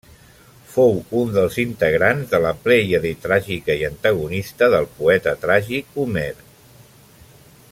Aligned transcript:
Fou 0.75 0.95
un 1.19 1.33
dels 1.33 1.57
integrants 1.63 2.31
de 2.31 2.39
la 2.45 2.53
plèiade 2.63 3.11
tràgica 3.25 3.75
i 3.81 3.85
antagonista 3.91 4.71
del 4.77 4.89
poeta 5.01 5.35
tràgic 5.45 6.01
Homer. 6.05 6.29